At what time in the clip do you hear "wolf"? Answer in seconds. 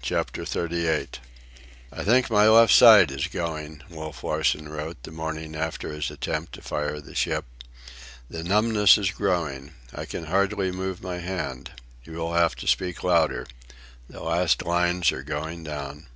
3.90-4.24